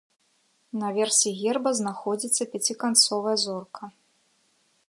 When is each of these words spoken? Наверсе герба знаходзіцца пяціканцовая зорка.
Наверсе 0.83 1.29
герба 1.41 1.69
знаходзіцца 1.81 2.43
пяціканцовая 2.57 3.37
зорка. 3.47 3.83